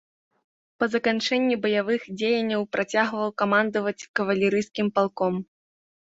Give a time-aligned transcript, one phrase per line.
[0.83, 5.37] Па заканчэнні баявых дзеянняў працягваў камандаваць кавалерыйскім палком.